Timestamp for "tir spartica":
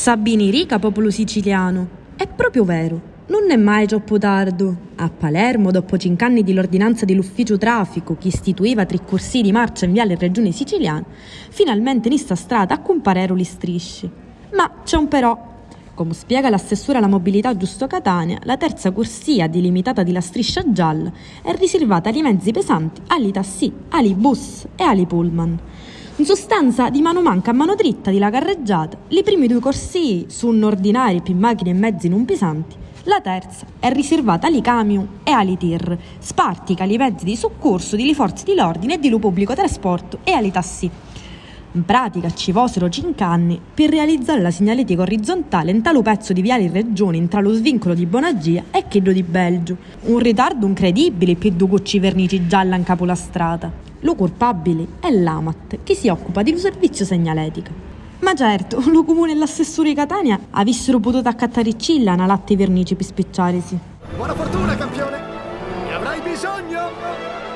35.56-36.84